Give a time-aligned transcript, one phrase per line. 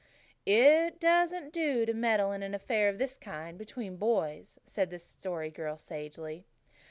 [0.47, 4.97] "It doesn't do to meddle in an affair of this kind between boys," said the
[4.97, 6.47] Story Girl sagely.